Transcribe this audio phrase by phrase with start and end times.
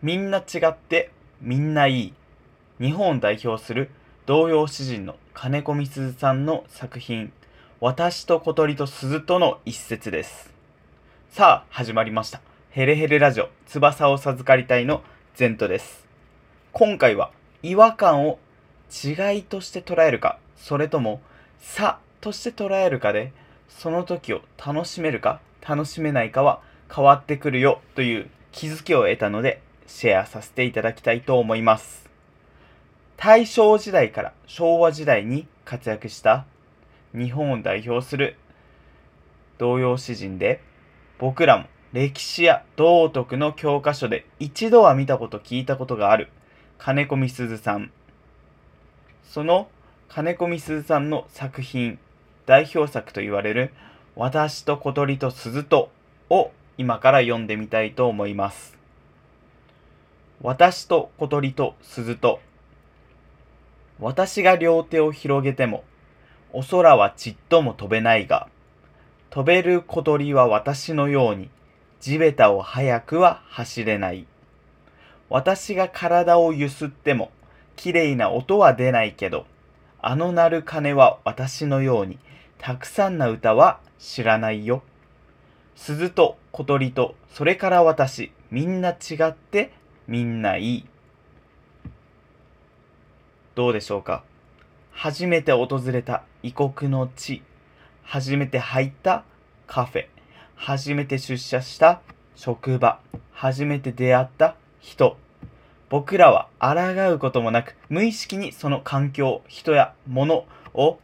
[0.00, 1.10] みんな違って
[1.40, 2.14] みんないい。
[2.80, 3.90] 日本を代表する
[4.26, 7.32] 童謡詩人の金子みすずさんの作品
[7.80, 10.54] 「私と小鳥と鈴と」の一節です。
[11.30, 12.40] さあ始まりました。
[12.70, 13.48] ヘレヘレラジオ。
[13.66, 15.02] 翼を授かりたいの
[15.34, 16.06] ゼントです。
[16.70, 17.32] 今回は
[17.64, 18.38] 違和感を
[19.04, 21.20] 違いとして捉えるかそれとも
[21.58, 23.32] 差として捉えるかで
[23.68, 26.60] その時を楽しめるか楽しめないかは
[26.94, 32.08] 変わってくるよという気づきを得たのでシェアさせていただきたいと思います。
[33.16, 36.46] 大正時代から昭和時代に活躍した
[37.12, 38.36] 日本を代表する
[39.58, 40.60] 童謡詩人で
[41.18, 46.28] 僕らも歴史や道徳の教科書で一度は見たこと聞いたことがある
[46.78, 47.90] 金子みすずさん
[49.24, 49.68] その
[50.08, 51.98] 金子みすずさんの作品
[52.46, 53.72] 代表作と言われる
[54.14, 55.90] 「私と小鳥と鈴と」
[56.30, 58.77] を今から読んでみたいと思います
[60.40, 62.38] 私と小鳥と鈴と
[63.98, 65.82] 私が両手を広げても
[66.52, 68.48] お空はちっとも飛べないが
[69.30, 71.50] 飛べる小鳥は私のように
[71.98, 74.26] 地べたを早くは走れない。
[75.28, 77.32] 私が体をゆすっても
[77.74, 79.44] きれいな音は出ないけど
[80.00, 82.18] あの鳴る鐘は私のように
[82.58, 84.82] たくさんな歌は知らないよ。
[85.74, 89.72] 鈴と小鳥とそれから私みんな違って
[90.08, 90.86] みんないい。
[93.54, 94.24] どうでしょうか？
[94.90, 97.42] 初めて訪れた異国の地、
[98.04, 99.24] 初めて入った
[99.66, 100.06] カフェ、
[100.56, 102.00] 初めて出社した
[102.36, 103.00] 職場、
[103.32, 105.18] 初めて出会った人。
[105.90, 110.98] 僕らは抗うこともなく、無意識にその環境、人や物を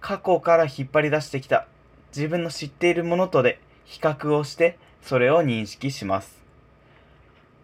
[0.00, 1.66] 過去から引っ張り出してきた
[2.14, 6.43] 自分の知っているものとで比較をしてそれを認識します。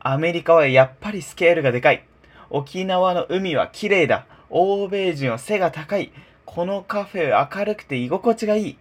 [0.03, 2.03] アメリカはやっぱりスケールがでかい。
[2.49, 4.25] 沖縄の海は綺麗だ。
[4.49, 6.11] 欧米人は背が高い。
[6.47, 8.79] このカフェは明るくて居心地がいい。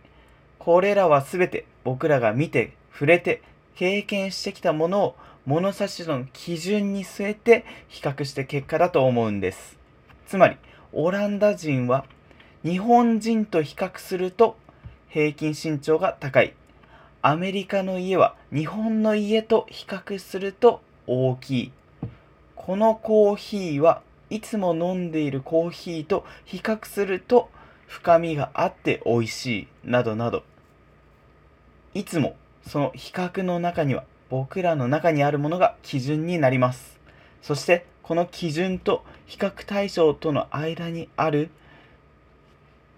[0.60, 3.42] これらはすべて僕らが見て、触れて、
[3.76, 5.16] 経験してきたものを
[5.46, 9.78] 物差しの基準に据えて比較して結果だと思うんです。
[10.26, 10.56] つまり、
[10.94, 12.06] オランダ人は
[12.64, 14.58] 日本人と比較すると
[15.10, 16.54] 平均身長が高い。
[17.22, 21.72] アメリカの家は日本の家と比較すると大きい。
[22.56, 27.50] このコーヒーはいつも飲んでいるコーヒーと比較すると
[27.88, 29.68] 深みがあって美味しい。
[29.84, 30.44] などなど。
[31.96, 32.36] いつも
[32.68, 37.00] その比較の中には僕らの中にあるものが基準になります。
[37.42, 41.50] そしてこの基準と比較対象との間にある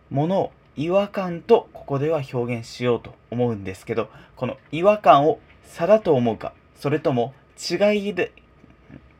[0.09, 7.33] ものを違和感とここでは表現しようと思うんですけどこの違和感を差だと思うかそれとも
[7.69, 8.31] 違いで、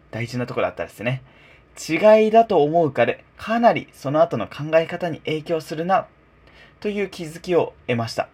[0.10, 1.22] 大事なところだったですね。
[1.90, 6.08] 違いだと思うかで、かなりその後の考え方に影響するな、
[6.80, 8.30] という気づきを得ました。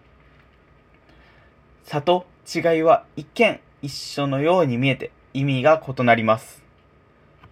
[1.84, 6.62] 差と違いは一見一緒のように見えて意味が異なります。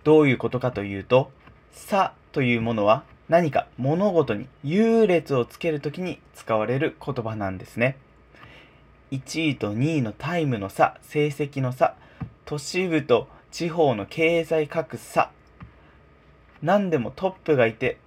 [0.04, 1.30] どういうことかというと、
[1.72, 7.96] 差というものは何か物事に優劣をつけるときに使われる言葉なんですね。
[9.10, 11.94] 1位と2位のタイムの差、成績の差、
[12.46, 15.32] 都市部と地方の経済格差。
[16.62, 17.98] 何でもトップがいて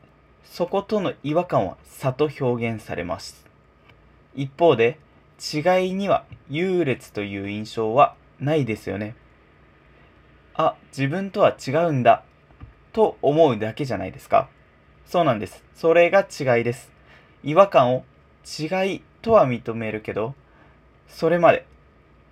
[0.45, 3.45] そことの違和感は差と表現されます。
[4.33, 4.97] 一方で
[5.53, 9.13] 違いには優劣という印象はないですよね。
[10.53, 12.23] あ自分とは違うんだ
[12.93, 14.47] と思うだけじゃないですか。
[15.05, 15.65] そうなんです。
[15.75, 16.93] それが違いです。
[17.43, 18.05] 違和感を
[18.45, 20.33] 違いとは認めるけど
[21.09, 21.65] それまで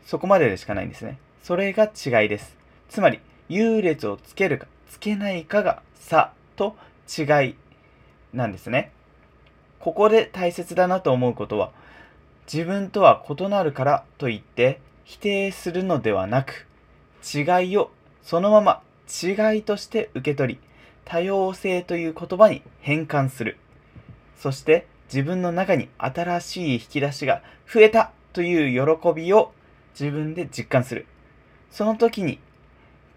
[0.05, 1.19] そこまででしかないんですね。
[1.47, 2.57] それが違いです。
[2.89, 6.75] つまり、優劣をつけるかつけないかが差と
[7.07, 7.55] 違い
[8.33, 8.91] なんですね。
[9.79, 11.71] ここで大切だなと思うことは、
[12.51, 16.67] 自分とは異なるからといって否定するのではなく、
[17.23, 17.91] 違いを
[18.23, 20.59] そのまま違いとして受け取り、
[21.05, 23.55] 多様性という言葉に変換する。
[24.35, 27.41] そして自分の中に新しい引き出しが
[27.73, 29.53] 増えたという喜びを
[29.97, 31.05] 自分で実感する。
[31.71, 32.39] その時に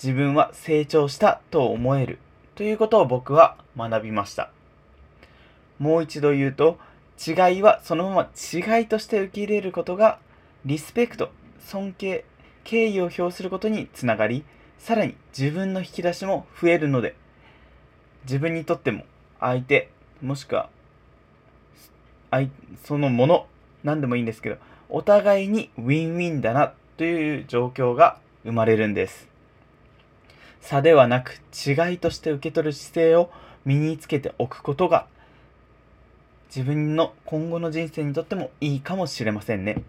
[0.03, 2.19] 自分は成長したと思える
[2.55, 4.51] ということを僕は学びました。
[5.79, 6.79] もう一度言うと、
[7.27, 10.19] 違いはそのまま違いとして受け入れることが、
[10.65, 11.31] リスペクト、
[11.61, 12.25] 尊敬、
[12.65, 14.45] 敬意を表することにつながり、
[14.79, 17.15] さらに自分の引き出しも増えるので、
[18.25, 19.05] 自分にとっても
[19.39, 20.69] 相手、もしくは
[22.85, 23.47] そのもの、
[23.85, 24.57] 何でもいいんですけど、
[24.89, 29.29] お互いにウィンウィンだなという状況が生まれるんです。
[30.61, 33.31] 差ではなく違いとして受け取る姿勢を
[33.65, 35.07] 身につけておくことが
[36.55, 39.83] 自分の今後の人生にとってもいいかもしれませんね。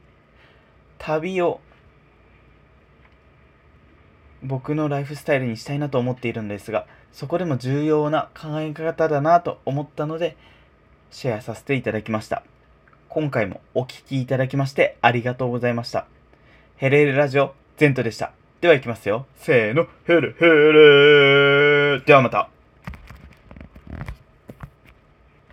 [0.99, 1.59] 旅を
[4.43, 10.37] 僕のライフスタイルにしたいなと思っているんですが、そこでも重要な考え方だなと思ったので、
[11.09, 12.43] シェアさせていただきました。
[13.09, 16.05] 今回もお聴きいただきましてありがとうございました。
[16.77, 18.40] ヘレールラジオ、ゼントでした。
[18.61, 19.25] では行きますよ。
[19.37, 22.47] せーの、ヘルヘルではまた。